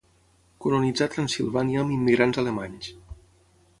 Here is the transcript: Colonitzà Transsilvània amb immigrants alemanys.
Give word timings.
Colonitzà 0.65 1.07
Transsilvània 1.15 1.83
amb 1.83 1.93
immigrants 1.97 2.41
alemanys. 2.45 2.89